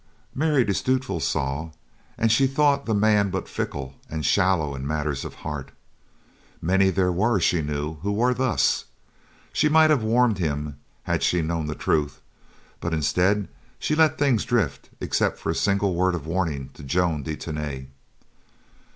Mary 0.33 0.63
de 0.63 0.73
Stutevill 0.73 1.19
saw 1.19 1.69
and 2.17 2.31
she 2.31 2.47
thought 2.47 2.87
the 2.87 2.95
man 2.95 3.29
but 3.29 3.47
fickle 3.47 3.93
and 4.09 4.25
shallow 4.25 4.73
in 4.73 4.87
matters 4.87 5.23
of 5.23 5.33
the 5.33 5.37
heart—many 5.41 6.89
there 6.89 7.11
were, 7.11 7.39
she 7.39 7.61
knew, 7.61 7.97
who 7.97 8.11
were 8.11 8.33
thus. 8.33 8.85
She 9.53 9.69
might 9.69 9.91
have 9.91 10.01
warned 10.01 10.39
him 10.39 10.79
had 11.03 11.21
she 11.21 11.43
known 11.43 11.67
the 11.67 11.75
truth, 11.75 12.19
but 12.79 12.95
instead, 12.95 13.47
she 13.77 13.93
let 13.93 14.17
things 14.17 14.43
drift 14.43 14.89
except 14.99 15.37
for 15.37 15.51
a 15.51 15.53
single 15.53 15.93
word 15.93 16.15
of 16.15 16.25
warning 16.25 16.71
to 16.73 16.81
Joan 16.81 17.21
de 17.21 17.35
Tany. 17.35 17.89